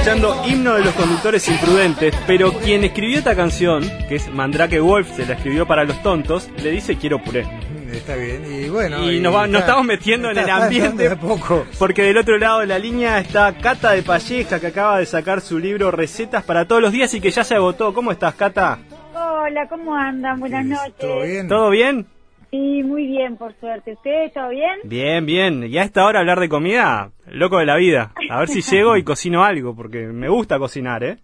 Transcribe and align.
escuchando 0.00 0.42
Himno 0.46 0.76
de 0.76 0.84
los 0.84 0.94
Conductores 0.94 1.46
Imprudentes, 1.46 2.14
pero 2.26 2.54
quien 2.54 2.84
escribió 2.84 3.18
esta 3.18 3.36
canción, 3.36 3.82
que 4.08 4.14
es 4.14 4.32
Mandrake 4.32 4.80
Wolf, 4.80 5.14
se 5.14 5.26
la 5.26 5.34
escribió 5.34 5.66
para 5.66 5.84
los 5.84 6.02
tontos, 6.02 6.48
le 6.62 6.70
dice 6.70 6.96
quiero 6.96 7.22
puré. 7.22 7.46
Está 7.92 8.16
bien, 8.16 8.42
y 8.50 8.70
bueno. 8.70 9.04
Y, 9.04 9.20
nos, 9.20 9.46
estamos 9.46 9.84
metiendo 9.84 10.30
en 10.30 10.38
el 10.38 10.48
ambiente. 10.48 11.14
Poco. 11.16 11.66
Porque 11.78 12.02
del 12.02 12.16
otro 12.16 12.38
lado 12.38 12.60
de 12.60 12.68
la 12.68 12.78
línea 12.78 13.18
está 13.18 13.52
Cata 13.52 13.90
de 13.92 14.02
Palleja, 14.02 14.58
que 14.58 14.68
acaba 14.68 15.00
de 15.00 15.04
sacar 15.04 15.42
su 15.42 15.58
libro 15.58 15.90
Recetas 15.90 16.44
para 16.44 16.64
todos 16.64 16.80
los 16.80 16.92
días 16.92 17.12
y 17.12 17.20
que 17.20 17.30
ya 17.30 17.44
se 17.44 17.56
agotó. 17.56 17.92
¿Cómo 17.92 18.10
estás, 18.10 18.34
Cata? 18.36 18.78
Hola, 19.14 19.68
¿cómo 19.68 19.94
andan? 19.94 20.40
Buenas 20.40 20.64
noches. 20.64 20.94
¿Todo 20.98 21.20
bien? 21.20 21.48
¿Todo 21.48 21.68
bien? 21.68 22.06
Sí, 22.50 22.82
muy 22.82 23.06
bien, 23.06 23.36
por 23.36 23.54
suerte. 23.60 23.92
¿Ustedes 23.92 24.32
todo 24.32 24.48
bien? 24.48 24.80
Bien, 24.82 25.24
bien. 25.24 25.64
Y 25.64 25.78
a 25.78 25.84
esta 25.84 26.04
hora 26.04 26.20
hablar 26.20 26.40
de 26.40 26.48
comida, 26.48 27.12
loco 27.26 27.58
de 27.58 27.66
la 27.66 27.76
vida. 27.76 28.12
A 28.28 28.40
ver 28.40 28.48
si 28.48 28.60
llego 28.74 28.96
y 28.96 29.04
cocino 29.04 29.44
algo, 29.44 29.74
porque 29.74 30.06
me 30.06 30.28
gusta 30.28 30.58
cocinar, 30.58 31.04
¿eh? 31.04 31.18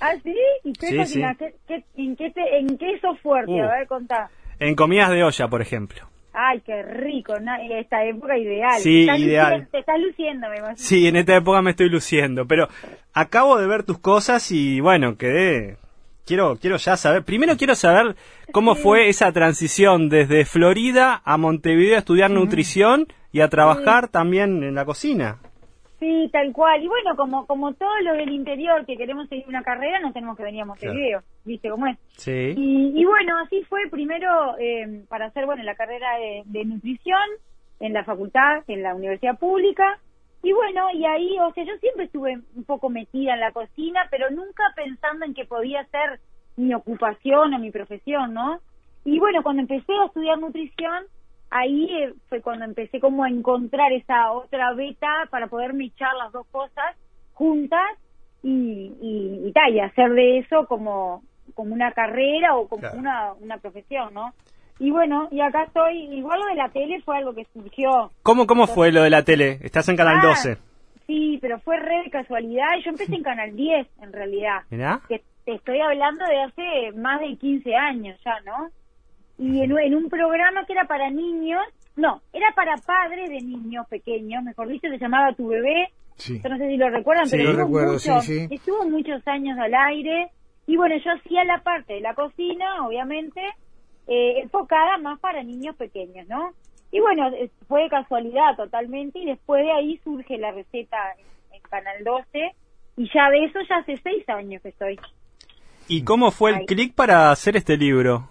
¿Ah, 0.00 0.14
sí? 0.22 0.34
¿Y 0.64 0.72
qué 0.72 0.96
cocinas? 0.96 1.36
en, 1.40 2.16
qué 2.16 2.32
en 2.34 2.76
qué 2.76 2.98
sos 3.00 3.20
fuerte? 3.20 3.52
Uh. 3.52 3.62
a 3.62 3.78
ver, 3.78 3.86
contá. 3.86 4.30
En 4.58 4.74
comidas 4.74 5.10
de 5.10 5.22
olla, 5.22 5.48
por 5.48 5.62
ejemplo. 5.62 6.08
Ay, 6.34 6.60
qué 6.60 6.82
rico, 6.82 7.38
¿no? 7.38 7.52
esta 7.78 8.04
época 8.04 8.36
ideal. 8.38 8.80
Sí, 8.80 9.02
ideal. 9.02 9.68
te 9.70 9.80
estás 9.80 10.00
luciendo, 10.00 10.48
me 10.48 10.56
imagino. 10.56 10.78
Sí, 10.78 11.06
en 11.06 11.16
esta 11.16 11.36
época 11.36 11.60
me 11.60 11.70
estoy 11.70 11.90
luciendo, 11.90 12.46
pero 12.46 12.68
acabo 13.12 13.58
de 13.58 13.66
ver 13.66 13.82
tus 13.82 13.98
cosas 13.98 14.50
y 14.50 14.80
bueno, 14.80 15.16
quedé 15.18 15.76
quiero, 16.26 16.56
quiero 16.56 16.76
ya 16.76 16.96
saber, 16.96 17.24
primero 17.24 17.56
quiero 17.56 17.74
saber 17.74 18.16
cómo 18.52 18.74
fue 18.74 19.08
esa 19.08 19.32
transición 19.32 20.08
desde 20.08 20.44
Florida 20.44 21.22
a 21.24 21.36
Montevideo 21.36 21.96
a 21.96 21.98
estudiar 21.98 22.30
nutrición 22.30 23.06
y 23.32 23.40
a 23.40 23.48
trabajar 23.48 24.08
también 24.08 24.62
en 24.62 24.74
la 24.74 24.84
cocina. 24.84 25.38
Sí, 25.98 26.28
tal 26.32 26.52
cual. 26.52 26.82
Y 26.82 26.88
bueno, 26.88 27.14
como 27.16 27.46
como 27.46 27.74
todos 27.74 28.02
los 28.02 28.16
del 28.16 28.30
interior 28.30 28.84
que 28.84 28.96
queremos 28.96 29.28
seguir 29.28 29.46
una 29.46 29.62
carrera, 29.62 30.00
no 30.00 30.12
tenemos 30.12 30.36
que 30.36 30.42
venir 30.42 30.62
a 30.62 30.64
Montevideo, 30.64 31.22
¿viste 31.44 31.70
cómo 31.70 31.86
es? 31.86 31.96
Sí. 32.16 32.54
Y, 32.56 33.04
bueno, 33.04 33.38
así 33.38 33.62
fue 33.68 33.82
primero 33.88 34.56
eh, 34.58 35.04
para 35.08 35.26
hacer, 35.26 35.46
bueno, 35.46 35.62
la 35.62 35.76
carrera 35.76 36.08
de, 36.18 36.42
de 36.46 36.64
nutrición 36.64 37.22
en 37.78 37.92
la 37.92 38.02
facultad, 38.02 38.64
en 38.66 38.82
la 38.82 38.96
universidad 38.96 39.38
pública, 39.38 40.00
y 40.42 40.52
bueno, 40.52 40.88
y 40.92 41.04
ahí, 41.04 41.38
o 41.38 41.52
sea, 41.52 41.64
yo 41.64 41.76
siempre 41.78 42.06
estuve 42.06 42.40
un 42.56 42.64
poco 42.64 42.88
metida 42.88 43.34
en 43.34 43.40
la 43.40 43.52
cocina, 43.52 44.08
pero 44.10 44.30
nunca 44.30 44.64
pensando 44.74 45.24
en 45.24 45.34
que 45.34 45.44
podía 45.44 45.84
ser 45.86 46.20
mi 46.56 46.74
ocupación 46.74 47.54
o 47.54 47.58
mi 47.58 47.70
profesión, 47.70 48.34
¿no? 48.34 48.60
Y 49.04 49.18
bueno, 49.18 49.42
cuando 49.42 49.62
empecé 49.62 49.92
a 49.92 50.06
estudiar 50.06 50.38
nutrición, 50.38 51.04
ahí 51.50 51.84
eh, 51.90 52.14
fue 52.28 52.40
cuando 52.40 52.64
empecé 52.64 52.98
como 52.98 53.24
a 53.24 53.28
encontrar 53.28 53.92
esa 53.92 54.32
otra 54.32 54.72
beta 54.74 55.28
para 55.30 55.46
poder 55.46 55.74
echar 55.80 56.14
las 56.16 56.32
dos 56.32 56.46
cosas 56.48 56.96
juntas 57.34 57.90
y, 58.42 58.92
y, 59.00 59.52
y, 59.54 59.72
y 59.74 59.80
hacer 59.80 60.10
de 60.12 60.38
eso 60.38 60.66
como, 60.66 61.22
como 61.54 61.72
una 61.72 61.92
carrera 61.92 62.56
o 62.56 62.68
como 62.68 62.88
una, 62.94 63.32
una 63.34 63.58
profesión, 63.58 64.12
¿no? 64.14 64.32
Y 64.78 64.90
bueno, 64.90 65.28
y 65.30 65.40
acá 65.40 65.64
estoy, 65.64 65.96
igual 66.14 66.40
lo 66.40 66.46
de 66.46 66.54
la 66.54 66.68
tele 66.70 67.00
fue 67.02 67.18
algo 67.18 67.34
que 67.34 67.46
surgió. 67.52 68.10
¿Cómo, 68.22 68.46
cómo 68.46 68.66
fue 68.66 68.90
lo 68.90 69.02
de 69.02 69.10
la 69.10 69.22
tele? 69.22 69.58
Estás 69.62 69.88
en 69.88 69.96
Canal 69.96 70.20
12. 70.20 70.52
Ah, 70.52 70.56
sí, 71.06 71.38
pero 71.40 71.60
fue 71.60 71.78
re 71.78 72.02
de 72.04 72.10
casualidad. 72.10 72.66
Yo 72.84 72.90
empecé 72.90 73.14
en 73.14 73.22
Canal 73.22 73.54
10, 73.54 73.86
en 74.02 74.12
realidad. 74.12 74.62
¿Mirá? 74.70 75.00
Que 75.08 75.22
te 75.44 75.54
estoy 75.54 75.80
hablando 75.80 76.24
de 76.24 76.42
hace 76.42 76.92
más 76.98 77.20
de 77.20 77.36
15 77.36 77.74
años 77.74 78.18
ya, 78.24 78.40
¿no? 78.44 78.70
Y 79.38 79.60
en, 79.62 79.76
en 79.78 79.94
un 79.94 80.08
programa 80.08 80.64
que 80.66 80.72
era 80.72 80.84
para 80.84 81.10
niños, 81.10 81.62
no, 81.96 82.20
era 82.32 82.52
para 82.54 82.76
padres 82.76 83.28
de 83.28 83.40
niños 83.40 83.86
pequeños, 83.88 84.42
mejor 84.42 84.68
dicho, 84.68 84.88
se 84.88 84.98
llamaba 84.98 85.32
Tu 85.34 85.46
Bebé. 85.48 85.90
Sí. 86.16 86.40
Yo 86.42 86.48
no 86.50 86.58
sé 86.58 86.68
si 86.68 86.76
lo 86.76 86.90
recuerdan, 86.90 87.26
sí, 87.26 87.36
pero 87.36 87.52
lo 87.52 87.64
recuerdo, 87.64 87.98
sí, 87.98 88.10
sí. 88.22 88.46
estuvo 88.50 88.88
muchos 88.88 89.26
años 89.26 89.58
al 89.58 89.74
aire. 89.74 90.30
Y 90.66 90.76
bueno, 90.76 90.94
yo 91.04 91.10
hacía 91.12 91.44
la 91.44 91.62
parte 91.62 91.94
de 91.94 92.00
la 92.00 92.14
cocina, 92.14 92.86
obviamente, 92.86 93.40
eh, 94.06 94.40
enfocada 94.42 94.98
más 94.98 95.18
para 95.20 95.42
niños 95.42 95.76
pequeños, 95.76 96.26
¿no? 96.28 96.52
Y 96.90 97.00
bueno, 97.00 97.30
fue 97.68 97.84
de 97.84 97.88
casualidad 97.88 98.56
totalmente 98.56 99.18
y 99.18 99.26
después 99.26 99.64
de 99.64 99.72
ahí 99.72 100.00
surge 100.04 100.36
la 100.38 100.52
receta 100.52 100.98
en, 101.18 101.60
Canal 101.70 102.04
12 102.04 102.54
y 102.98 103.10
ya 103.14 103.30
de 103.30 103.44
eso 103.44 103.58
ya 103.66 103.76
hace 103.76 103.98
seis 104.02 104.28
años 104.28 104.60
que 104.60 104.68
estoy. 104.68 105.00
¿Y 105.88 106.04
cómo 106.04 106.30
fue 106.30 106.50
el 106.50 106.66
clic 106.66 106.94
para 106.94 107.30
hacer 107.30 107.56
este 107.56 107.78
libro? 107.78 108.28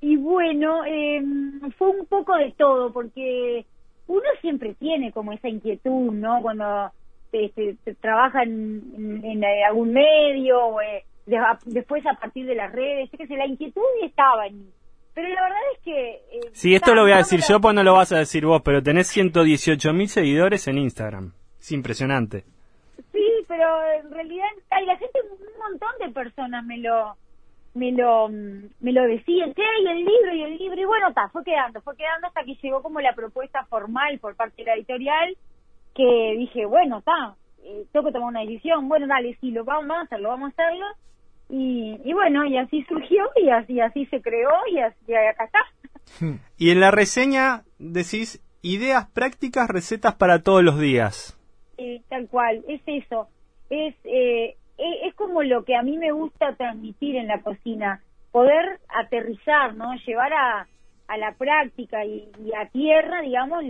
Y 0.00 0.16
bueno, 0.16 0.84
em, 0.84 1.60
fue 1.72 1.88
un 1.88 2.06
poco 2.06 2.36
de 2.36 2.52
todo, 2.52 2.92
porque 2.92 3.66
uno 4.06 4.22
siempre 4.40 4.74
tiene 4.74 5.10
como 5.10 5.32
esa 5.32 5.48
inquietud, 5.48 6.12
¿no? 6.12 6.40
Cuando 6.42 6.92
este, 7.32 7.76
trabaja 8.00 8.44
en, 8.44 9.20
en, 9.24 9.44
algún 9.68 9.92
medio 9.92 10.64
o, 10.64 10.80
eh, 10.80 11.04
después 11.66 12.04
a 12.06 12.14
partir 12.14 12.46
de 12.46 12.54
las 12.54 12.72
redes, 12.72 13.10
que 13.10 13.36
la 13.36 13.46
inquietud 13.46 13.82
estaba 14.02 14.46
en 14.46 14.58
mí. 14.58 14.70
Pero 15.14 15.28
la 15.30 15.42
verdad 15.42 15.58
es 15.74 15.80
que... 15.82 16.10
Eh, 16.10 16.50
sí, 16.52 16.74
esto 16.74 16.94
lo 16.94 17.02
voy 17.02 17.12
a 17.12 17.16
decir 17.16 17.40
yo, 17.48 17.60
pues 17.60 17.74
no 17.74 17.82
lo 17.82 17.94
vas 17.94 18.12
a 18.12 18.18
decir 18.18 18.46
vos, 18.46 18.62
pero 18.64 18.82
tenés 18.82 19.08
118 19.08 19.92
mil 19.92 20.08
seguidores 20.08 20.68
en 20.68 20.78
Instagram. 20.78 21.32
Es 21.58 21.72
impresionante. 21.72 22.44
Sí, 23.12 23.28
pero 23.48 23.66
en 24.00 24.10
realidad 24.12 24.46
hay 24.70 24.86
la 24.86 24.96
gente, 24.96 25.18
un 25.22 25.70
montón 25.70 25.90
de 26.00 26.12
personas 26.12 26.64
me 26.64 26.78
lo 26.78 27.16
me 27.74 27.92
lo 27.92 28.28
me 28.28 28.92
lo 28.92 29.02
decían, 29.04 29.54
¿qué 29.54 29.62
hay 29.62 29.86
el 29.86 30.04
libro 30.04 30.34
y 30.34 30.42
el 30.42 30.58
libro? 30.58 30.80
Y 30.80 30.84
bueno, 30.84 31.08
está, 31.08 31.28
fue 31.30 31.44
quedando, 31.44 31.80
fue 31.82 31.96
quedando 31.96 32.28
hasta 32.28 32.44
que 32.44 32.54
llegó 32.54 32.82
como 32.82 33.00
la 33.00 33.12
propuesta 33.12 33.64
formal 33.66 34.18
por 34.20 34.36
parte 34.36 34.62
de 34.62 34.64
la 34.64 34.74
editorial, 34.74 35.36
que 35.94 36.34
dije, 36.38 36.66
bueno, 36.66 36.98
está, 36.98 37.34
eh, 37.64 37.84
tengo 37.92 38.06
que 38.06 38.12
tomar 38.12 38.28
una 38.28 38.40
decisión, 38.40 38.88
bueno, 38.88 39.06
dale, 39.06 39.36
sí, 39.40 39.50
lo 39.50 39.64
vamos 39.64 39.96
a 39.96 40.02
hacerlo, 40.02 40.28
vamos 40.30 40.50
a 40.50 40.62
hacerlo, 40.62 40.86
y, 41.48 42.12
bueno, 42.12 42.44
y 42.44 42.58
así 42.58 42.84
surgió 42.84 43.24
y 43.36 43.48
así, 43.48 43.80
así 43.80 44.04
se 44.06 44.20
creó 44.20 44.50
y 44.70 44.78
así 44.80 45.14
acá 45.14 45.44
está. 45.44 45.58
Y 46.56 46.70
en 46.70 46.80
la 46.80 46.90
reseña 46.90 47.62
decís 47.78 48.42
ideas 48.62 49.08
prácticas, 49.10 49.68
recetas 49.68 50.14
para 50.14 50.42
todos 50.42 50.62
los 50.62 50.78
días. 50.78 51.38
tal 52.08 52.28
cual, 52.28 52.64
es 52.68 52.82
eso. 52.86 53.28
Es, 53.70 53.94
eh, 54.04 54.56
e, 54.78 55.06
es 55.08 55.14
como 55.14 55.42
lo 55.42 55.64
que 55.64 55.76
a 55.76 55.82
mí 55.82 55.96
me 55.98 56.12
gusta 56.12 56.54
transmitir 56.56 57.16
en 57.16 57.28
la 57.28 57.40
cocina, 57.40 58.02
poder 58.32 58.80
aterrizar, 58.88 59.74
¿no? 59.74 59.94
Llevar 60.06 60.32
a, 60.32 60.66
a 61.08 61.18
la 61.18 61.32
práctica 61.32 62.04
y, 62.04 62.30
a 62.58 62.66
tierra, 62.68 63.22
digamos, 63.22 63.64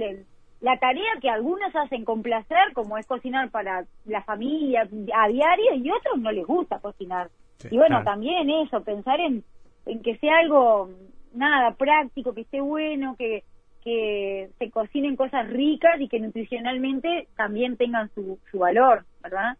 la 0.60 0.78
tarea 0.78 1.10
que 1.20 1.30
algunos 1.30 1.74
hacen 1.76 2.04
con 2.04 2.22
placer, 2.22 2.72
como 2.74 2.98
es 2.98 3.06
cocinar 3.06 3.50
para 3.50 3.84
la 4.06 4.22
familia 4.22 4.82
a 4.82 5.28
diario, 5.28 5.74
y 5.74 5.90
otros 5.90 6.18
no 6.18 6.32
les 6.32 6.46
gusta 6.46 6.80
cocinar 6.80 7.30
y 7.70 7.76
bueno, 7.76 8.02
también 8.04 8.48
eso, 8.50 8.82
pensar 8.82 9.20
en, 9.20 9.44
en 9.86 10.02
que 10.02 10.16
sea 10.18 10.38
algo, 10.38 10.90
nada, 11.34 11.74
práctico, 11.74 12.34
que 12.34 12.42
esté 12.42 12.60
bueno, 12.60 13.16
que, 13.18 13.44
que 13.82 14.50
se 14.58 14.70
cocinen 14.70 15.16
cosas 15.16 15.48
ricas 15.48 16.00
y 16.00 16.08
que 16.08 16.20
nutricionalmente 16.20 17.28
también 17.36 17.76
tengan 17.76 18.10
su, 18.14 18.38
su 18.50 18.58
valor, 18.58 19.04
¿verdad? 19.22 19.56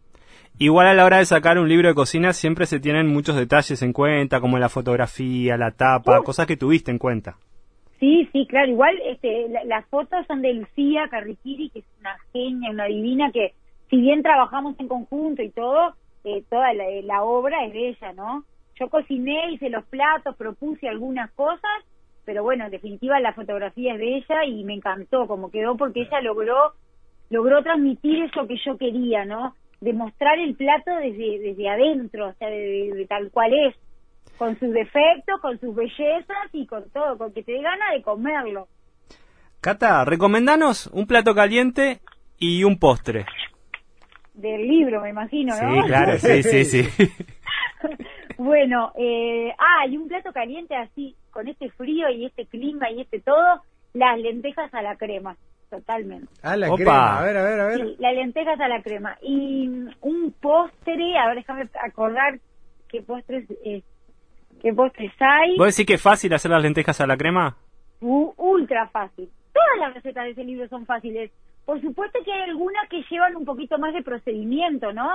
Igual 0.57 0.87
a 0.87 0.93
la 0.93 1.05
hora 1.05 1.17
de 1.17 1.25
sacar 1.25 1.57
un 1.57 1.69
libro 1.69 1.87
de 1.87 1.95
cocina 1.95 2.33
siempre 2.33 2.65
se 2.65 2.79
tienen 2.79 3.07
muchos 3.07 3.35
detalles 3.35 3.81
en 3.81 3.93
cuenta, 3.93 4.41
como 4.41 4.59
la 4.59 4.69
fotografía, 4.69 5.57
la 5.57 5.71
tapa, 5.71 6.21
cosas 6.21 6.47
que 6.47 6.57
tuviste 6.57 6.91
en 6.91 6.97
cuenta. 6.97 7.37
Sí, 7.99 8.29
sí, 8.31 8.45
claro. 8.47 8.69
Igual 8.69 8.95
este, 9.05 9.47
las 9.65 9.85
fotos 9.87 10.25
son 10.27 10.41
de 10.41 10.53
Lucía 10.53 11.07
Carriquiri, 11.09 11.69
que 11.69 11.79
es 11.79 11.85
una 11.99 12.15
genia, 12.33 12.71
una 12.71 12.85
divina, 12.85 13.31
que 13.31 13.53
si 13.89 13.97
bien 13.97 14.21
trabajamos 14.21 14.79
en 14.79 14.87
conjunto 14.87 15.41
y 15.41 15.49
todo, 15.49 15.95
eh, 16.23 16.43
toda 16.49 16.73
la, 16.73 17.23
obra 17.23 17.65
es 17.65 17.73
de 17.73 17.89
ella, 17.89 18.13
¿no? 18.13 18.43
Yo 18.79 18.89
cociné, 18.89 19.51
hice 19.51 19.69
los 19.69 19.85
platos, 19.85 20.35
propuse 20.35 20.87
algunas 20.87 21.31
cosas, 21.31 21.83
pero 22.25 22.43
bueno, 22.43 22.65
en 22.65 22.71
definitiva 22.71 23.19
la 23.19 23.33
fotografía 23.33 23.93
es 23.93 23.99
de 23.99 24.17
ella 24.17 24.45
y 24.45 24.63
me 24.63 24.73
encantó 24.73 25.27
como 25.27 25.51
quedó 25.51 25.75
porque 25.75 26.01
ella 26.01 26.21
logró 26.21 26.73
logró 27.29 27.61
transmitir 27.61 28.23
eso 28.23 28.47
que 28.47 28.57
yo 28.65 28.77
quería, 28.77 29.25
¿no? 29.25 29.55
Demostrar 29.81 30.39
el 30.39 30.55
plato 30.55 30.91
desde 30.95 31.39
desde 31.39 31.69
adentro, 31.69 32.29
o 32.29 32.33
sea, 32.33 32.49
de, 32.49 33.05
tal 33.07 33.29
cual 33.31 33.53
es, 33.53 33.75
con 34.37 34.57
sus 34.59 34.71
defectos, 34.71 35.39
con 35.41 35.59
sus 35.59 35.75
bellezas 35.75 36.49
y 36.53 36.65
con 36.65 36.89
todo, 36.89 37.17
con 37.17 37.33
que 37.33 37.43
te 37.43 37.51
dé 37.51 37.61
gana 37.61 37.91
de 37.93 38.01
comerlo. 38.01 38.67
Cata, 39.61 40.05
recomendanos 40.05 40.87
un 40.87 41.05
plato 41.05 41.35
caliente 41.35 41.99
y 42.37 42.63
un 42.63 42.79
postre 42.79 43.25
del 44.39 44.67
libro, 44.67 45.01
me 45.01 45.09
imagino, 45.09 45.53
¿no? 45.61 45.81
Sí, 45.81 45.87
claro, 45.87 46.17
sí, 46.17 46.43
sí, 46.43 46.65
sí. 46.65 46.89
bueno, 48.37 48.91
eh, 48.97 49.53
ah, 49.57 49.87
y 49.87 49.97
un 49.97 50.07
plato 50.07 50.31
caliente 50.31 50.75
así, 50.75 51.15
con 51.31 51.47
este 51.47 51.69
frío 51.71 52.09
y 52.09 52.25
este 52.25 52.45
clima 52.45 52.89
y 52.91 53.01
este 53.01 53.19
todo, 53.19 53.61
las 53.93 54.19
lentejas 54.19 54.73
a 54.73 54.81
la 54.81 54.95
crema, 54.95 55.35
totalmente. 55.69 56.27
Ah, 56.41 56.55
la 56.55 56.69
crema, 56.73 57.19
a 57.19 57.23
ver, 57.23 57.37
a 57.37 57.43
ver, 57.43 57.59
a 57.59 57.65
ver. 57.65 57.81
Sí, 57.81 57.95
las 57.99 58.15
lentejas 58.15 58.59
a 58.59 58.67
la 58.67 58.81
crema. 58.81 59.17
Y 59.21 59.67
un 60.01 60.33
postre, 60.39 61.17
a 61.17 61.27
ver, 61.27 61.35
déjame 61.35 61.69
acordar 61.83 62.39
qué 62.87 63.01
postres, 63.01 63.45
eh, 63.65 63.81
qué 64.61 64.73
postres 64.73 65.11
hay. 65.19 65.57
¿Vos 65.57 65.75
decís 65.75 65.85
que 65.85 65.93
es 65.95 66.01
fácil 66.01 66.33
hacer 66.33 66.51
las 66.51 66.61
lentejas 66.61 66.99
a 67.01 67.07
la 67.07 67.17
crema? 67.17 67.57
ultra 68.01 68.87
fácil. 68.87 69.29
Todas 69.53 69.79
las 69.79 69.93
recetas 69.93 70.23
de 70.23 70.31
ese 70.31 70.43
libro 70.43 70.67
son 70.69 70.85
fáciles 70.85 71.31
por 71.69 71.79
supuesto 71.81 72.17
que 72.25 72.33
hay 72.33 72.49
algunas 72.49 72.89
que 72.89 73.03
llevan 73.11 73.35
un 73.35 73.45
poquito 73.45 73.77
más 73.77 73.93
de 73.93 74.01
procedimiento, 74.01 74.91
¿no? 74.91 75.07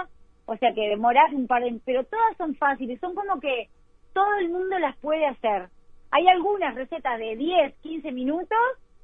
o 0.47 0.57
sea 0.57 0.73
que 0.73 0.89
demorás 0.89 1.33
un 1.33 1.49
par 1.49 1.65
de... 1.65 1.81
Pero 1.85 2.05
todas 2.05 2.37
son 2.37 2.55
fáciles, 2.55 3.01
son 3.01 3.17
como 3.17 3.41
que 3.41 3.71
todo 4.13 4.37
el 4.39 4.51
mundo 4.51 4.79
las 4.79 4.97
puede 4.99 5.27
hacer. 5.27 5.69
Hay 6.13 6.29
algunas 6.29 6.77
recetas 6.77 7.19
de 7.19 7.35
10, 7.35 7.75
15 7.83 8.13
minutos 8.13 8.59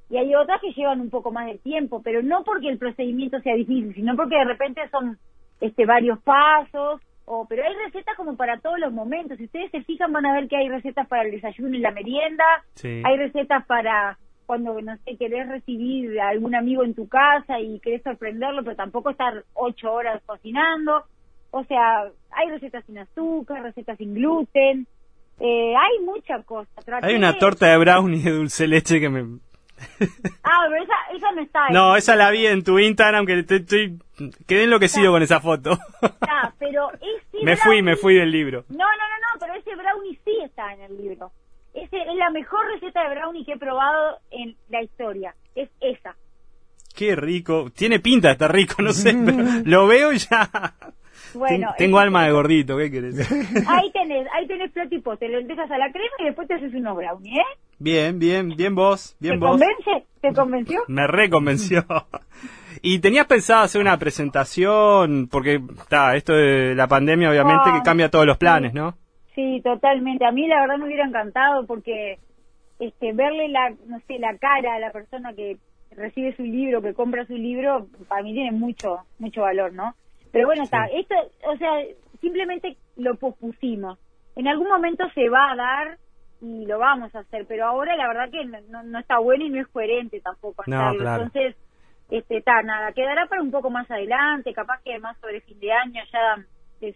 y 0.09 0.15
hay 0.15 0.33
otras 0.33 0.61
que 0.61 0.71
llevan 0.71 1.01
un 1.01 1.09
poco 1.09 1.29
más 1.33 1.45
de 1.45 1.57
tiempo, 1.57 2.01
pero 2.01 2.23
no 2.23 2.45
porque 2.45 2.69
el 2.69 2.77
procedimiento 2.77 3.41
sea 3.41 3.55
difícil, 3.55 3.93
sino 3.95 4.15
porque 4.15 4.37
de 4.37 4.45
repente 4.45 4.87
son 4.89 5.17
este 5.59 5.85
varios 5.85 6.21
pasos, 6.23 7.01
o 7.25 7.45
pero 7.49 7.65
hay 7.65 7.75
recetas 7.85 8.15
como 8.15 8.37
para 8.37 8.61
todos 8.61 8.79
los 8.79 8.93
momentos. 8.93 9.37
Si 9.37 9.43
ustedes 9.43 9.71
se 9.71 9.83
fijan 9.83 10.13
van 10.13 10.25
a 10.25 10.35
ver 10.35 10.47
que 10.47 10.55
hay 10.55 10.69
recetas 10.69 11.05
para 11.09 11.23
el 11.23 11.31
desayuno 11.31 11.75
y 11.75 11.79
la 11.79 11.91
merienda, 11.91 12.45
hay 12.81 13.17
recetas 13.17 13.65
para 13.65 14.17
cuando, 14.51 14.81
no 14.81 14.97
sé, 15.05 15.15
querés 15.15 15.47
recibir 15.47 16.19
a 16.19 16.27
algún 16.27 16.55
amigo 16.55 16.83
en 16.83 16.93
tu 16.93 17.07
casa 17.07 17.61
y 17.61 17.79
querés 17.79 18.03
sorprenderlo, 18.03 18.65
pero 18.65 18.75
tampoco 18.75 19.11
estar 19.11 19.45
ocho 19.53 19.93
horas 19.93 20.21
cocinando. 20.25 21.05
O 21.51 21.63
sea, 21.63 22.11
hay 22.31 22.49
recetas 22.49 22.83
sin 22.85 22.97
azúcar, 22.97 23.63
recetas 23.63 23.97
sin 23.97 24.13
gluten, 24.13 24.87
eh, 25.39 25.73
hay 25.73 26.03
mucha 26.03 26.43
cosa. 26.43 26.69
hay 27.01 27.15
una 27.15 27.39
torta 27.39 27.67
de 27.67 27.77
brownie 27.77 28.21
de 28.21 28.31
dulce 28.31 28.67
leche 28.67 28.99
que 28.99 29.07
me... 29.07 29.21
ah, 30.43 30.67
pero 30.69 30.83
esa, 30.83 31.15
esa 31.15 31.31
no 31.31 31.41
está 31.43 31.67
ahí. 31.67 31.73
No, 31.73 31.95
esa 31.95 32.17
la 32.17 32.29
vi 32.29 32.45
en 32.45 32.61
tu 32.65 32.77
Instagram, 32.77 33.25
que 33.25 33.39
estoy, 33.39 33.99
quedé 34.45 34.65
enloquecido 34.65 35.13
con 35.13 35.23
esa 35.23 35.39
foto. 35.39 35.79
ah, 36.01 36.51
pero 36.59 36.91
ese 36.95 37.45
Me 37.45 37.55
fui, 37.55 37.81
me 37.81 37.95
fui 37.95 38.15
del 38.15 38.29
libro. 38.29 38.65
No, 38.67 38.79
no, 38.79 38.83
no, 38.83 39.33
no, 39.33 39.39
pero 39.39 39.53
ese 39.53 39.73
brownie 39.77 40.19
sí 40.25 40.39
está 40.43 40.73
en 40.73 40.81
el 40.81 40.97
libro. 40.97 41.31
La 42.31 42.39
mejor 42.39 42.61
receta 42.73 43.03
de 43.03 43.15
brownie 43.15 43.43
que 43.43 43.51
he 43.53 43.57
probado 43.57 44.17
en 44.31 44.55
la 44.69 44.81
historia. 44.81 45.35
Es 45.53 45.69
esa. 45.81 46.15
Qué 46.95 47.13
rico. 47.13 47.69
Tiene 47.75 47.99
pinta, 47.99 48.31
está 48.31 48.47
rico, 48.47 48.81
no 48.81 48.93
sé, 48.93 49.13
pero 49.25 49.43
lo 49.65 49.85
veo 49.87 50.13
y 50.13 50.17
ya. 50.17 50.49
Bueno, 51.33 51.73
tengo 51.77 51.99
alma 51.99 52.25
de 52.25 52.31
gordito, 52.31 52.77
¿qué 52.77 52.89
querés? 52.89 53.19
Ahí 53.67 53.91
tenés, 53.91 54.27
ahí 54.33 54.47
tenés 54.47 54.71
plato 54.71 54.95
y 54.95 54.99
poste, 54.99 55.29
lo 55.29 55.41
dejas 55.45 55.69
a 55.71 55.77
la 55.77 55.91
crema 55.91 56.15
y 56.19 56.25
después 56.25 56.47
te 56.47 56.55
haces 56.55 56.73
unos 56.73 56.95
brownies, 56.95 57.37
¿eh? 57.37 57.59
Bien, 57.79 58.17
bien, 58.17 58.55
bien 58.55 58.75
vos, 58.75 59.15
bien 59.19 59.33
¿Te 59.33 59.39
vos. 59.39 59.51
convence? 59.51 60.05
¿Te 60.21 60.33
convenció? 60.33 60.83
Me 60.87 61.07
reconvenció. 61.07 61.85
¿Y 62.81 62.99
tenías 62.99 63.27
pensado 63.27 63.63
hacer 63.63 63.81
una 63.81 63.97
presentación? 63.97 65.27
Porque 65.29 65.61
está, 65.81 66.15
esto 66.15 66.33
de 66.33 66.75
la 66.75 66.87
pandemia 66.87 67.29
obviamente 67.29 67.71
que 67.73 67.81
cambia 67.83 68.09
todos 68.09 68.25
los 68.25 68.37
planes, 68.37 68.73
¿no? 68.73 68.97
Sí, 69.41 69.61
totalmente. 69.63 70.23
A 70.25 70.31
mí 70.31 70.47
la 70.47 70.61
verdad 70.61 70.77
me 70.77 70.85
hubiera 70.85 71.05
encantado 71.05 71.65
porque 71.65 72.19
este 72.79 73.11
verle 73.13 73.49
la, 73.49 73.71
no 73.87 73.99
sé, 74.01 74.19
la 74.19 74.37
cara 74.37 74.75
a 74.75 74.79
la 74.79 74.91
persona 74.91 75.33
que 75.33 75.57
recibe 75.91 76.35
su 76.35 76.43
libro, 76.43 76.81
que 76.81 76.93
compra 76.93 77.25
su 77.25 77.33
libro, 77.33 77.87
para 78.07 78.21
mí 78.21 78.33
tiene 78.33 78.51
mucho, 78.51 78.99
mucho 79.17 79.41
valor, 79.41 79.73
¿no? 79.73 79.95
Pero 80.31 80.45
bueno, 80.45 80.63
está, 80.63 80.85
esto, 80.85 81.15
o 81.47 81.57
sea, 81.57 81.71
simplemente 82.21 82.77
lo 82.97 83.15
pospusimos. 83.15 83.97
En 84.35 84.47
algún 84.47 84.69
momento 84.69 85.05
se 85.15 85.27
va 85.27 85.51
a 85.51 85.55
dar 85.55 85.97
y 86.39 86.65
lo 86.67 86.77
vamos 86.77 87.13
a 87.15 87.19
hacer, 87.19 87.45
pero 87.47 87.65
ahora 87.65 87.95
la 87.95 88.07
verdad 88.07 88.29
que 88.29 88.45
no, 88.45 88.83
no 88.83 88.99
está 88.99 89.17
bueno 89.17 89.43
y 89.43 89.49
no 89.49 89.59
es 89.59 89.67
coherente 89.67 90.21
tampoco 90.21 90.61
hacerlo. 90.61 91.13
Entonces, 91.15 91.55
este, 92.11 92.37
está, 92.37 92.61
nada, 92.61 92.91
quedará 92.93 93.25
para 93.25 93.41
un 93.41 93.51
poco 93.51 93.71
más 93.71 93.89
adelante, 93.89 94.53
capaz 94.53 94.81
que 94.83 94.99
más 94.99 95.17
sobre 95.19 95.41
fin 95.41 95.59
de 95.59 95.71
año 95.71 96.01
ya 96.13 96.45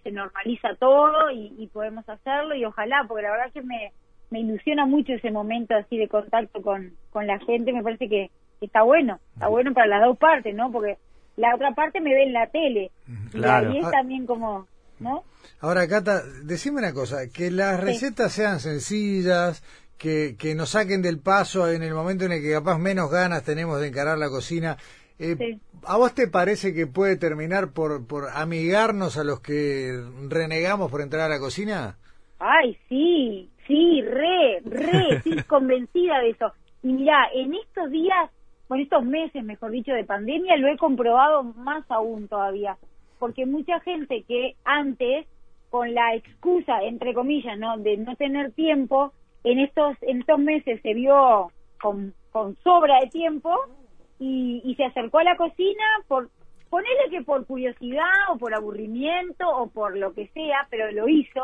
se 0.04 0.12
normaliza 0.12 0.76
todo 0.80 1.32
y, 1.32 1.70
podemos 1.72 2.08
hacerlo 2.10 2.56
y 2.56 2.66
ojalá, 2.66 3.06
porque 3.08 3.24
la 3.24 3.32
verdad 3.32 3.52
que 3.54 3.62
me, 3.62 3.92
me 4.30 4.40
ilusiona 4.40 4.86
mucho 4.86 5.14
ese 5.14 5.32
momento 5.32 5.76
así 5.76 5.98
de 5.98 6.08
contacto 6.08 6.62
con, 6.62 6.94
con 7.12 7.28
la 7.28 7.40
gente, 7.40 7.74
me 7.74 7.84
parece 7.84 8.10
que 8.10 8.32
está 8.62 8.84
bueno, 8.84 9.20
está 9.34 9.48
bueno 9.48 9.74
para 9.74 9.88
las 9.88 10.02
dos 10.02 10.18
partes, 10.18 10.56
¿no? 10.56 10.72
Porque 10.72 10.98
la 11.38 11.54
otra 11.56 11.74
parte 11.74 12.02
me 12.02 12.14
ve 12.14 12.24
en 12.24 12.34
la 12.34 12.48
tele. 12.48 12.92
Claro. 13.32 13.72
Y 13.72 13.80
es 13.80 13.92
también 13.92 14.26
como, 14.26 14.68
¿no? 15.00 15.24
Ahora, 15.60 15.88
Cata, 15.88 16.22
decime 16.44 16.80
una 16.80 16.94
cosa, 16.94 17.28
que 17.34 17.52
las 17.52 17.80
recetas 17.80 18.32
sean 18.34 18.60
sencillas, 18.60 19.64
que, 19.98 20.36
que 20.38 20.56
nos 20.56 20.72
saquen 20.72 21.02
del 21.02 21.20
paso 21.20 21.70
en 21.70 21.84
el 21.84 21.94
momento 21.94 22.26
en 22.26 22.34
el 22.34 22.42
que 22.42 22.52
capaz 22.52 22.78
menos 22.78 23.10
ganas 23.10 23.44
tenemos 23.44 23.80
de 23.80 23.88
encarar 23.88 24.18
la 24.18 24.30
cocina. 24.30 24.78
Eh, 25.20 25.60
¿A 25.86 25.98
vos 25.98 26.14
te 26.14 26.28
parece 26.28 26.74
que 26.74 26.88
puede 26.88 27.16
terminar 27.16 27.72
por, 27.72 28.06
por 28.06 28.26
amigarnos 28.34 29.18
a 29.18 29.24
los 29.24 29.40
que 29.40 29.94
renegamos 30.30 30.92
por 30.92 31.02
entrar 31.02 31.24
a 31.24 31.30
la 31.30 31.40
cocina? 31.40 31.98
Ay, 32.40 32.78
sí, 32.90 33.50
sí, 33.68 34.02
re, 34.02 34.62
re, 34.66 35.16
estoy 35.18 35.44
convencida 35.48 36.20
de 36.20 36.32
eso. 36.32 36.52
Y 36.84 36.94
mira, 36.94 37.30
en 37.34 37.54
estos 37.54 37.90
días 37.92 38.30
con 38.68 38.80
estos 38.80 39.04
meses, 39.06 39.44
mejor 39.44 39.72
dicho, 39.72 39.94
de 39.94 40.04
pandemia, 40.04 40.58
lo 40.58 40.68
he 40.68 40.78
comprobado 40.78 41.44
más 41.44 41.86
aún 41.90 42.28
todavía, 42.28 42.78
porque 43.20 43.46
mucha 43.46 43.80
gente 43.82 44.24
que 44.28 44.56
antes, 44.64 45.28
con 45.70 45.94
la 45.94 46.16
excusa, 46.16 46.82
entre 46.84 47.14
comillas, 47.14 47.58
¿no? 47.60 47.78
de 47.78 47.98
no 47.98 48.16
tener 48.16 48.52
tiempo, 48.54 49.12
en 49.44 49.60
estos, 49.60 49.96
en 50.02 50.22
estos 50.22 50.40
meses 50.40 50.82
se 50.82 50.94
vio 50.94 51.52
con, 51.80 52.14
con 52.32 52.56
sobra 52.64 53.02
de 53.02 53.08
tiempo 53.08 53.52
y, 54.20 54.62
y 54.64 54.76
se 54.76 54.86
acercó 54.86 55.20
a 55.20 55.24
la 55.24 55.38
cocina 55.38 55.84
por 56.08 56.30
ponerle 56.70 57.10
que 57.10 57.22
por 57.24 57.46
curiosidad 57.46 58.32
o 58.32 58.38
por 58.38 58.54
aburrimiento 58.54 59.48
o 59.48 59.68
por 59.68 59.98
lo 59.98 60.14
que 60.14 60.28
sea, 60.28 60.68
pero 60.70 60.92
lo 60.92 61.08
hizo. 61.08 61.42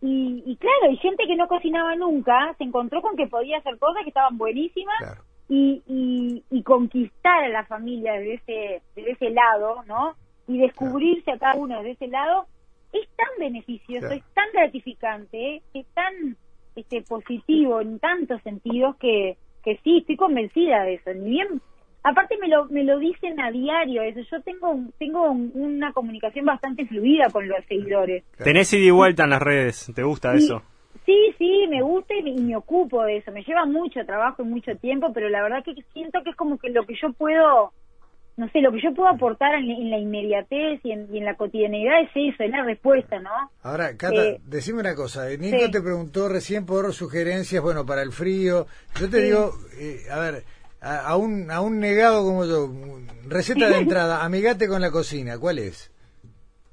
Y, 0.00 0.42
y 0.46 0.56
claro, 0.56 0.90
hay 0.90 0.96
gente 0.98 1.26
que 1.26 1.36
no 1.36 1.48
cocinaba 1.48 1.96
nunca, 1.96 2.54
se 2.58 2.64
encontró 2.64 3.02
con 3.02 3.16
que 3.16 3.26
podía 3.26 3.58
hacer 3.58 3.78
cosas 3.78 4.02
que 4.02 4.10
estaban 4.10 4.38
buenísimas 4.38 5.18
y, 5.48 6.42
y, 6.50 6.62
conquistar 6.62 7.44
a 7.44 7.48
la 7.48 7.64
familia 7.64 8.12
desde 8.12 8.34
ese, 8.34 8.82
desde 8.94 9.12
ese 9.12 9.30
lado, 9.30 9.82
¿no? 9.86 10.14
Y 10.46 10.58
descubrirse 10.58 11.32
a 11.32 11.38
cada 11.38 11.54
uno 11.54 11.78
desde 11.78 11.92
ese 11.92 12.08
lado 12.08 12.46
es 12.92 13.08
tan 13.16 13.28
beneficioso, 13.38 14.08
es 14.08 14.22
tan 14.34 14.46
gratificante, 14.52 15.62
es 15.74 15.86
tan 15.94 16.36
este, 16.76 17.02
positivo 17.02 17.80
en 17.80 17.98
tantos 17.98 18.42
sentidos 18.42 18.96
que, 18.96 19.36
que 19.64 19.78
sí, 19.82 19.98
estoy 19.98 20.16
convencida 20.16 20.82
de 20.82 20.94
eso. 20.94 21.12
Ni 21.14 21.30
bien, 21.30 21.60
aparte 22.02 22.36
me 22.38 22.48
lo, 22.48 22.66
me 22.66 22.84
lo 22.84 22.98
dicen 22.98 23.40
a 23.40 23.50
diario 23.50 24.02
eso, 24.02 24.20
yo 24.30 24.40
tengo, 24.42 24.76
tengo 24.98 25.30
una 25.30 25.92
comunicación 25.92 26.44
bastante 26.44 26.86
fluida 26.86 27.28
con 27.30 27.48
los 27.48 27.64
seguidores. 27.66 28.24
Tenés 28.42 28.72
ida 28.72 28.84
y 28.84 28.90
vuelta 28.90 29.24
en 29.24 29.30
las 29.30 29.42
redes, 29.42 29.92
¿te 29.94 30.02
gusta 30.02 30.34
eso? 30.34 30.62
Sí, 31.08 31.34
sí, 31.38 31.66
me 31.70 31.80
gusta 31.80 32.14
y 32.14 32.34
me, 32.34 32.54
ocupo 32.54 33.02
de 33.02 33.16
eso. 33.16 33.32
Me 33.32 33.42
lleva 33.42 33.64
mucho 33.64 34.04
trabajo 34.04 34.42
y 34.42 34.46
mucho 34.46 34.76
tiempo, 34.76 35.10
pero 35.14 35.30
la 35.30 35.42
verdad 35.42 35.64
que 35.64 35.74
siento 35.94 36.22
que 36.22 36.28
es 36.28 36.36
como 36.36 36.58
que 36.58 36.68
lo 36.68 36.84
que 36.84 36.94
yo 37.00 37.14
puedo, 37.14 37.72
no 38.36 38.46
sé, 38.50 38.60
lo 38.60 38.70
que 38.72 38.82
yo 38.82 38.92
puedo 38.92 39.08
aportar 39.08 39.54
en, 39.54 39.88
la 39.88 39.96
inmediatez 39.96 40.80
y 40.84 40.92
en, 40.92 41.24
la 41.24 41.34
cotidianidad 41.34 42.02
es 42.02 42.10
eso, 42.14 42.42
es 42.42 42.50
la 42.50 42.62
respuesta, 42.62 43.20
¿no? 43.20 43.30
Ahora, 43.62 43.96
Cata, 43.96 44.22
eh, 44.22 44.40
decime 44.44 44.80
una 44.80 44.94
cosa. 44.94 45.30
Eh, 45.30 45.38
Nico 45.38 45.70
te 45.70 45.80
preguntó 45.80 46.28
recién 46.28 46.66
por 46.66 46.92
sugerencias, 46.92 47.62
bueno, 47.62 47.86
para 47.86 48.02
el 48.02 48.12
frío. 48.12 48.66
Yo 49.00 49.08
te 49.08 49.22
digo, 49.22 49.52
eh, 49.78 50.02
a 50.10 50.18
ver, 50.18 50.44
a, 50.80 51.16
un, 51.16 51.50
a 51.50 51.60
un 51.60 51.80
negado 51.80 52.24
como 52.24 52.44
yo, 52.44 52.70
receta 53.26 53.68
de 53.68 53.78
entrada, 53.80 54.24
amigate 54.24 54.68
con 54.68 54.80
la 54.80 54.90
cocina, 54.90 55.38
¿cuál 55.38 55.58
es? 55.58 55.90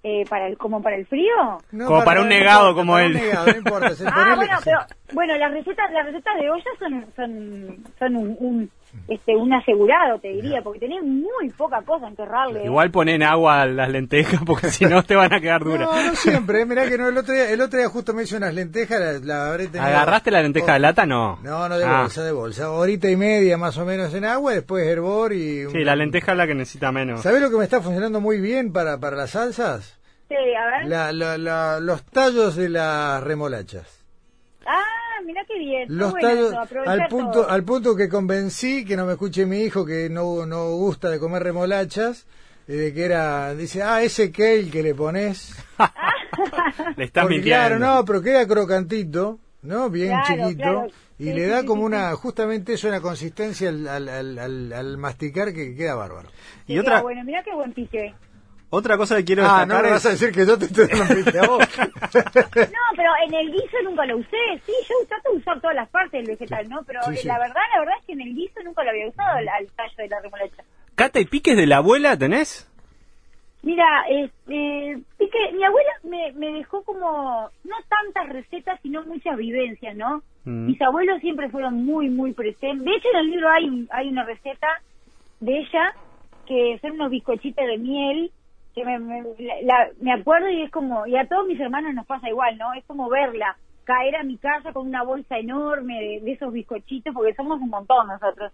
eh, 0.08 0.24
para 0.30 0.46
el, 0.46 0.56
como 0.56 0.84
para 0.84 0.98
el 0.98 1.08
frío. 1.08 1.34
como 1.72 2.04
para, 2.04 2.22
un 2.22 2.30
negado 2.30 2.76
como 2.76 3.00
él. 3.00 3.20
ah, 3.34 4.34
bueno, 4.36 4.58
pero 4.64 4.78
bueno, 5.14 5.36
las 5.36 5.52
recetas, 5.52 5.92
las 5.92 6.06
recetas 6.06 6.36
de 6.40 6.48
olla 6.48 6.72
son, 6.78 7.06
son, 7.16 7.84
son 7.98 8.16
un, 8.16 8.72
este, 9.08 9.36
un 9.36 9.54
asegurado, 9.54 10.20
te 10.20 10.30
diría, 10.30 10.62
porque 10.64 10.80
tenés 10.80 11.04
muy 11.04 11.50
poca 11.56 11.82
cosa 11.84 12.08
en 12.08 12.16
que 12.16 12.24
errarle. 12.24 12.66
Igual 12.66 12.92
ponen 12.92 13.22
agua 13.22 13.62
a 13.62 13.66
las 13.66 13.90
lentejas 13.90 14.42
porque 14.46 14.70
si 14.70 14.86
no 14.86 15.04
te 15.04 15.16
van 15.16 15.34
a 15.34 15.40
quedar 15.40 15.64
duras. 15.64 15.90
No, 15.92 16.04
no 16.04 16.16
siempre, 16.16 16.62
eh, 16.62 16.66
mirá 16.66 16.90
que 16.90 16.98
no, 16.98 17.08
el 17.08 17.18
otro 17.18 17.34
día, 17.34 17.52
el 17.52 17.62
otro 17.62 17.80
día 17.80 17.90
justo 17.90 18.14
me 18.14 18.24
hice 18.24 18.38
unas 18.38 18.54
lentejas, 18.54 19.24
la, 19.24 19.50
habré 19.50 19.68
tenido... 19.68 19.84
¿Agarraste 19.84 20.32
la 20.32 20.42
lenteja 20.42 20.74
de 20.74 20.80
lata? 20.80 21.06
No. 21.06 21.40
No, 21.44 21.70
no 21.70 21.78
de 21.78 21.86
ah. 21.86 22.02
bolsa, 22.02 22.24
de 22.24 22.32
bolsa. 22.32 22.72
Horita 22.72 23.10
y 23.10 23.16
media 23.16 23.58
más 23.58 23.78
o 23.78 23.86
menos 23.86 24.14
en 24.14 24.26
agua, 24.26 24.54
después 24.54 24.86
hervor 24.88 25.34
y... 25.34 25.66
Sí, 25.70 25.84
la 25.84 25.96
lenteja 25.96 26.32
es 26.32 26.38
la 26.38 26.48
que 26.48 26.56
necesita 26.56 26.92
menos. 26.92 27.22
¿Sabés 27.22 27.42
lo 27.42 27.50
que 27.50 27.58
me 27.58 27.64
está 27.64 27.82
funcionando 27.82 28.22
muy 28.22 28.40
bien 28.40 28.74
para, 28.74 29.00
para 29.00 29.16
las 29.16 29.32
salsas? 29.32 30.00
Sí, 30.28 30.36
a 30.36 30.66
ver. 30.66 30.88
La, 30.88 31.38
la, 31.38 31.80
los 31.80 32.04
tallos 32.04 32.56
de 32.56 32.70
las 32.70 33.24
remolachas. 33.24 34.05
Mira 35.26 35.44
qué 35.48 35.58
bien. 35.58 35.88
Los 35.90 36.14
tallos, 36.14 36.54
al 36.86 37.08
punto, 37.08 37.50
al 37.50 37.64
punto 37.64 37.96
que 37.96 38.08
convencí, 38.08 38.86
que 38.86 38.96
no 38.96 39.06
me 39.06 39.14
escuche 39.14 39.48
mi 39.48 39.62
hijo, 39.62 39.84
que 39.84 40.08
no, 40.08 40.46
no 40.46 40.76
gusta 40.76 41.10
de 41.10 41.20
comer 41.20 41.42
remolachas, 41.42 42.28
eh, 42.68 42.74
de 42.74 42.94
que 42.94 43.06
era, 43.06 43.56
dice, 43.56 43.82
ah, 43.82 44.04
ese 44.04 44.32
kale 44.32 44.70
que 44.70 44.84
le 44.84 44.94
pones. 44.94 45.56
le 46.96 47.06
está 47.06 47.22
mintiendo. 47.22 47.48
Claro, 47.48 47.80
no, 47.80 48.06
pero 48.06 48.22
queda 48.22 48.48
crocantito, 48.48 49.40
¿no? 49.64 49.90
Bien 49.90 50.16
chiquito. 50.28 50.86
Y 51.18 51.34
le 51.34 51.48
da 51.48 51.66
como 51.66 51.86
una, 51.86 52.14
justamente 52.16 52.74
eso, 52.74 52.88
una 52.88 53.02
consistencia 53.02 53.70
al, 53.70 53.88
al, 53.88 54.10
al, 54.38 54.74
al, 54.74 54.98
masticar 54.98 55.54
que 55.54 55.74
queda 55.74 55.96
bárbaro. 55.96 56.30
y 56.68 56.78
otra... 56.78 57.02
Bueno, 57.02 57.24
mira 57.24 57.42
qué 57.42 57.54
buen 57.54 57.74
pique. 57.74 58.14
Otra 58.70 58.98
cosa 58.98 59.16
que 59.18 59.26
quiero 59.26 59.44
ah, 59.44 59.60
destacar 59.60 59.84
no 59.86 59.92
vas 59.92 60.06
a 60.06 60.10
decir 60.10 60.32
que 60.32 60.46
yo 60.46 60.58
te 60.58 60.66
estoy 60.66 60.88
dando 60.88 61.40
a 61.40 61.48
vos. 61.48 61.60
no, 61.80 62.84
pero 62.96 63.12
en 63.28 63.34
el 63.34 63.52
guiso 63.52 63.78
nunca 63.84 64.06
lo 64.06 64.18
usé. 64.18 64.62
Sí, 64.66 64.74
yo 64.90 65.08
trato 65.08 65.32
de 65.32 65.38
usar 65.38 65.62
todas 65.62 65.76
las 65.76 65.90
partes 65.90 66.12
del 66.12 66.36
vegetal, 66.36 66.68
¿no? 66.68 66.84
Pero 66.84 67.00
la 67.24 67.40
verdad, 67.40 67.62
la 67.74 67.80
verdad 67.80 67.96
es 68.00 68.06
que 68.06 68.14
en 68.14 68.22
el 68.22 68.36
guiso 68.36 68.62
nunca 68.64 68.84
lo 68.84 68.90
había 68.90 69.08
usado 69.08 69.38
al, 69.38 69.68
tallo 69.76 69.94
de 69.98 70.08
la 70.08 70.20
remolacha. 70.22 70.64
¿Cata 70.96 71.20
y 71.20 71.26
piques 71.26 71.56
de 71.56 71.68
la 71.68 71.78
abuela 71.78 72.18
tenés? 72.18 72.70
Mira, 73.62 73.86
este, 74.10 75.00
piques 75.18 75.32
que 75.50 75.56
mi 75.56 75.64
abuela 75.64 75.92
me, 76.04 76.32
me 76.34 76.58
dejó 76.58 76.84
como, 76.84 77.50
no 77.64 77.76
tantas 77.90 78.30
recetas, 78.30 78.80
sino 78.82 79.04
muchas 79.04 79.38
vivencias, 79.38 79.96
¿no? 79.96 80.22
Mm. 80.46 80.68
Mis 80.68 80.82
abuelos 80.82 81.20
siempre 81.22 81.50
fueron 81.50 81.86
muy, 81.86 82.10
muy 82.10 82.34
presentes. 82.34 82.86
De 82.86 82.96
hecho, 82.96 83.08
en 83.14 83.20
el 83.20 83.32
libro 83.32 83.50
hay, 83.50 83.88
hay 83.92 84.08
una 84.10 84.24
receta 84.24 84.68
de 85.40 85.60
ella 85.60 85.94
que 86.48 86.78
son 86.82 86.92
unos 86.92 87.10
bizcochitos 87.10 87.66
de 87.66 87.78
miel 87.78 88.32
que 88.76 88.84
me, 88.86 89.00
me, 89.00 89.24
la- 89.64 89.90
me 90.02 90.12
acuerdo 90.14 90.50
y 90.50 90.62
es 90.64 90.72
como, 90.72 91.08
y 91.08 91.16
a 91.16 91.26
todos 91.28 91.48
mis 91.48 91.60
hermanos 91.60 91.94
nos 91.94 92.06
pasa 92.06 92.28
igual, 92.30 92.58
¿no? 92.58 92.74
Es 92.74 92.84
como 92.86 93.10
verla 93.10 93.56
caer 93.86 94.16
a 94.18 94.24
mi 94.24 94.38
casa 94.38 94.74
con 94.74 94.88
una 94.88 95.04
bolsa 95.04 95.38
enorme 95.38 95.94
de, 96.00 96.20
de 96.22 96.32
esos 96.34 96.52
bizcochitos, 96.52 97.14
porque 97.14 97.34
somos 97.36 97.60
un 97.62 97.70
montón 97.70 98.08
nosotros. 98.08 98.52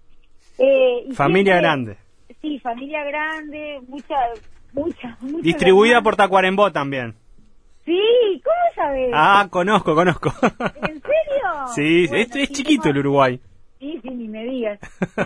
Eh, 0.58 1.06
y 1.08 1.14
Familia 1.16 1.54
siempre- 1.54 1.62
grande. 1.70 1.98
Sí, 2.42 2.60
familia 2.60 3.04
grande, 3.04 3.82
mucha, 3.88 4.16
mucha, 4.74 5.18
mucha. 5.22 5.42
Distribuida 5.44 6.02
por 6.02 6.16
Tacuarembó 6.16 6.72
también. 6.72 7.14
Sí, 7.86 8.00
¿cómo 8.44 8.56
sabes? 8.76 9.10
Ah, 9.14 9.48
conozco, 9.50 9.96
conozco. 9.96 10.32
¿En 10.88 11.02
serio? 11.02 11.08
Sí, 11.76 12.08
Bueno, 12.08 12.24
es, 12.36 12.52
chiquito 12.52 12.90
el 12.90 12.98
Uruguay. 13.00 13.40
Sí, 13.82 14.00
sí, 14.04 14.10
ni 14.12 14.28
me 14.28 14.44
digas. 14.44 14.80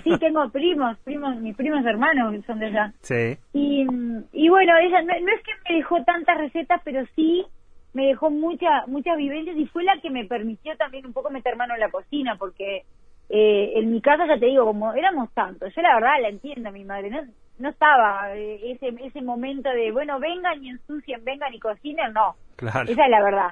Sí, 0.06 0.18
tengo 0.18 0.50
primos, 0.50 0.98
primos, 1.00 1.36
mis 1.42 1.56
primos 1.58 1.86
hermanos 1.86 2.34
son 2.48 2.60
de 2.60 2.68
allá. 2.68 2.94
Sí. 3.02 3.38
Y, 3.52 3.86
y 4.32 4.48
bueno, 4.48 4.78
ella 4.78 5.02
no, 5.02 5.08
no 5.20 5.32
es 5.34 5.42
que 5.44 5.52
me 5.70 5.76
dejó 5.76 6.02
tantas 6.06 6.38
recetas, 6.38 6.80
pero 6.86 7.06
sí 7.18 7.46
me 7.94 8.08
dejó 8.08 8.30
mucha, 8.30 8.86
muchas 8.88 9.18
vivencias 9.18 9.58
y 9.58 9.66
fue 9.68 9.84
la 9.84 9.98
que 10.02 10.10
me 10.10 10.24
permitió 10.24 10.76
también 10.78 11.06
un 11.06 11.12
poco 11.12 11.30
meter 11.32 11.58
mano 11.58 11.74
en 11.74 11.82
la 11.82 11.90
cocina, 11.92 12.38
porque 12.38 12.84
eh, 13.30 13.74
en 13.76 13.92
mi 13.92 14.00
casa, 14.02 14.26
ya 14.26 14.40
te 14.40 14.46
digo, 14.46 14.66
como 14.66 14.94
éramos 14.94 15.30
tantos, 15.34 15.76
yo 15.76 15.82
la 15.82 15.96
verdad 15.96 16.22
la 16.22 16.30
entiendo, 16.30 16.72
mi 16.72 16.86
madre, 16.86 17.10
no, 17.10 17.22
no 17.60 17.70
estaba 17.70 18.36
eh, 18.38 18.72
ese, 18.72 18.94
ese 19.04 19.22
momento 19.22 19.70
de, 19.70 19.92
bueno, 19.92 20.18
vengan 20.20 20.64
y 20.64 20.70
ensucien, 20.70 21.26
vengan 21.26 21.54
y 21.54 21.60
cocinen, 21.60 22.14
no, 22.14 22.36
Claro. 22.56 22.90
esa 22.90 23.04
es 23.04 23.10
la 23.10 23.22
verdad. 23.22 23.52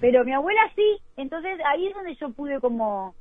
Pero 0.00 0.24
mi 0.24 0.32
abuela 0.32 0.60
sí, 0.76 0.98
entonces 1.16 1.58
ahí 1.66 1.86
es 1.88 1.94
donde 1.94 2.14
yo 2.16 2.30
pude 2.30 2.60
como, 2.60 3.14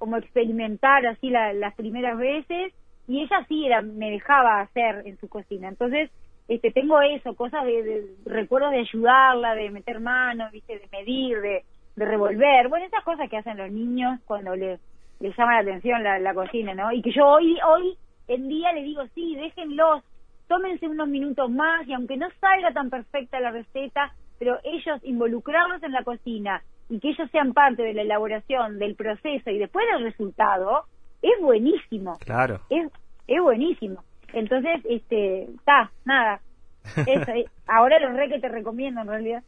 como 0.00 0.18
experimentar 0.18 1.06
así 1.06 1.30
la- 1.30 1.54
las 1.54 1.76
primeras 1.76 2.18
veces 2.18 2.74
y 3.08 3.22
ella 3.22 3.46
sí 3.48 3.66
era, 3.66 3.82
me 3.82 4.10
dejaba 4.12 4.62
hacer 4.62 5.04
en 5.06 5.18
su 5.18 5.28
cocina. 5.30 5.68
Entonces, 5.68 6.10
este, 6.48 6.72
tengo 6.72 7.00
eso, 7.02 7.36
cosas 7.36 7.64
de, 7.66 7.84
de- 7.84 8.06
recuerdos 8.26 8.72
de 8.72 8.80
ayudarla, 8.80 9.54
de 9.56 9.70
meter 9.70 10.00
mano, 10.00 10.50
viste, 10.52 10.78
de 10.80 10.88
medir, 10.92 11.40
de, 11.42 11.64
de 11.96 12.06
revolver, 12.06 12.68
bueno, 12.68 12.86
esas 12.86 13.04
cosas 13.04 13.30
que 13.30 13.38
hacen 13.38 13.58
los 13.58 13.70
niños 13.72 14.20
cuando 14.26 14.56
les, 14.56 14.80
llama 15.20 15.54
la 15.56 15.60
atención 15.60 16.02
la, 16.04 16.18
la 16.20 16.34
cocina, 16.34 16.74
¿no? 16.74 16.92
Y 16.92 17.02
que 17.02 17.12
yo 17.12 17.26
hoy, 17.28 17.58
hoy 17.66 17.98
en 18.28 18.48
día 18.48 18.72
le 18.72 18.82
digo, 18.84 19.02
sí, 19.14 19.36
déjenlos, 19.36 20.04
tómense 20.48 20.88
unos 20.88 21.08
minutos 21.08 21.50
más 21.50 21.86
y 21.88 21.92
aunque 21.94 22.16
no 22.18 22.28
salga 22.40 22.72
tan 22.72 22.90
perfecta 22.90 23.40
la 23.40 23.50
receta, 23.52 24.14
pero 24.38 24.58
ellos 24.64 25.00
involucrarlos 25.04 25.82
en 25.82 25.92
la 25.92 26.04
cocina 26.04 26.64
y 26.90 27.00
que 27.00 27.10
ellos 27.10 27.30
sean 27.30 27.54
parte 27.54 27.82
de 27.82 27.94
la 27.94 28.02
elaboración 28.02 28.78
del 28.78 28.94
proceso 28.96 29.48
y 29.50 29.58
después 29.58 29.86
del 29.94 30.04
resultado, 30.04 30.84
es 31.22 31.32
buenísimo, 31.40 32.18
Claro. 32.18 32.60
es, 32.68 32.90
es 33.26 33.40
buenísimo. 33.40 34.02
Entonces, 34.32 34.80
este, 34.88 35.44
está, 35.44 35.90
nada. 36.04 36.40
Eso, 37.06 37.30
eh, 37.32 37.46
ahora 37.66 37.98
lo 38.00 38.12
re 38.12 38.28
que 38.28 38.40
te 38.40 38.48
recomiendo 38.48 39.00
en 39.00 39.06
realidad. 39.08 39.42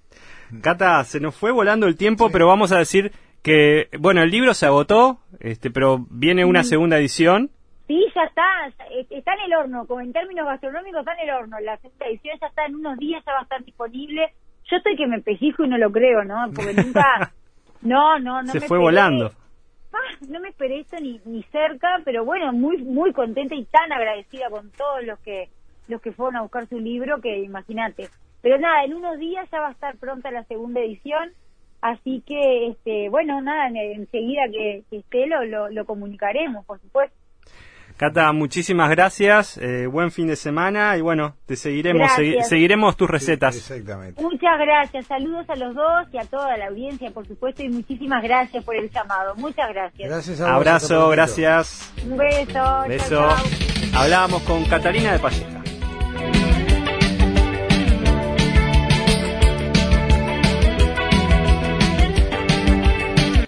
Cata, 0.63 1.03
se 1.05 1.21
nos 1.21 1.35
fue 1.35 1.51
volando 1.51 1.87
el 1.87 1.97
tiempo, 1.97 2.31
pero 2.31 2.47
vamos 2.47 2.73
a 2.73 2.79
decir 2.79 3.13
que, 3.43 3.89
bueno, 3.99 4.23
el 4.23 4.31
libro 4.31 4.55
se 4.55 4.67
agotó, 4.67 5.19
este, 5.41 5.71
pero 5.71 6.07
viene 6.11 6.45
una 6.45 6.63
segunda 6.63 6.99
edición. 6.99 7.51
Sí, 7.89 8.05
ya 8.15 8.23
está, 8.25 8.45
eh, 8.91 9.07
está 9.11 9.35
en 9.35 9.41
el 9.47 9.55
horno, 9.55 9.87
como 9.87 10.01
en 10.01 10.13
términos 10.13 10.47
gastronómicos 10.47 11.01
está 11.01 11.13
en 11.15 11.29
el 11.29 11.35
horno, 11.35 11.59
la 11.61 11.77
segunda 11.79 12.07
edición 12.07 12.39
ya 12.41 12.47
está 12.47 12.67
en 12.67 12.77
unos 12.77 12.99
días, 12.99 13.23
ya 13.27 13.33
va 13.33 13.41
a 13.41 13.43
estar 13.43 13.65
disponible. 13.65 14.33
Yo 14.73 14.79
estoy 14.79 14.97
que 14.97 15.07
me 15.07 15.21
pellizco 15.21 15.65
y 15.65 15.69
no 15.69 15.77
lo 15.77 15.93
creo, 15.93 16.25
¿no? 16.25 16.51
Porque 16.57 16.73
nunca, 16.73 17.33
no, 17.83 18.19
no, 18.19 18.43
no 18.43 18.49
se 18.53 18.59
me 18.61 18.67
fue 18.67 18.79
esperé. 18.79 18.81
volando. 18.81 19.31
Ah, 19.93 20.17
no 20.27 20.41
me 20.41 20.49
esperé 20.49 20.81
esto 20.81 20.97
ni, 20.99 21.21
ni 21.27 21.43
cerca, 21.45 22.01
pero 22.05 22.25
bueno, 22.25 22.51
muy 22.55 22.79
muy 22.83 23.13
contenta 23.13 23.55
y 23.55 23.67
tan 23.67 23.93
agradecida 23.93 24.49
con 24.49 24.71
todos 24.71 25.05
los 25.05 25.19
que 25.19 25.51
los 25.89 26.01
que 26.01 26.13
fueron 26.13 26.37
a 26.37 26.41
buscar 26.43 26.67
su 26.67 26.81
libro 26.81 27.21
que 27.21 27.41
imagínate. 27.41 28.09
Pero 28.41 28.59
nada, 28.59 28.83
en 28.85 28.95
unos 28.95 29.19
días 29.19 29.47
ya 29.53 29.61
va 29.61 29.69
a 29.69 29.73
estar 29.73 29.97
pronta 29.99 30.31
la 30.31 30.45
segunda 30.45 30.81
edición, 30.81 31.33
así 31.83 32.23
que 32.27 32.69
este 32.69 33.11
bueno, 33.11 33.43
nada, 33.43 33.69
en- 33.69 33.77
enseguida 33.77 34.43
que, 34.51 34.85
que 34.89 34.97
esté 34.99 35.27
lo, 35.27 35.45
lo, 35.45 35.69
lo 35.69 35.85
comunicaremos, 35.85 36.65
por 36.65 36.81
supuesto. 36.81 37.15
Cata, 37.97 38.33
muchísimas 38.33 38.91
gracias, 38.91 39.59
eh, 39.59 39.87
buen 39.87 40.11
fin 40.11 40.27
de 40.27 40.37
semana 40.37 40.97
y 40.97 41.01
bueno, 41.01 41.37
te 41.47 41.57
seguiremos, 41.57 42.11
segui- 42.13 42.43
seguiremos 42.43 42.97
tus 42.97 43.09
recetas. 43.09 43.57
Exactamente. 43.57 44.21
Muchas 44.21 44.59
gracias, 44.59 45.07
saludos 45.07 45.49
a 45.49 45.55
los 45.57 45.75
dos 45.75 46.07
y 46.13 46.19
a 46.19 46.25
toda 46.25 46.57
la 46.57 46.67
audiencia, 46.67 47.11
por 47.13 47.27
supuesto, 47.29 47.63
y 47.63 47.69
muchísimas 47.69 48.23
gracias 48.23 48.65
por 48.65 48.75
el 48.77 48.91
llamado. 48.91 49.35
Muchas 49.37 49.69
gracias. 49.69 50.09
Gracias 50.09 50.41
a 50.41 50.45
vos, 50.47 50.53
Abrazo, 50.57 51.09
gracias. 51.11 51.93
Un 52.05 52.17
beso. 52.17 52.53
chau, 52.53 52.89
Beso. 52.89 53.09
chau. 53.09 53.37
Hablábamos 53.95 54.43
con 54.43 54.65
Catalina 54.65 55.13
de 55.13 55.19
Palleja. 55.19 55.62